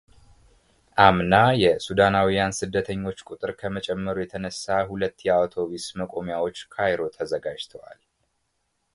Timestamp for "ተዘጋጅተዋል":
7.19-8.01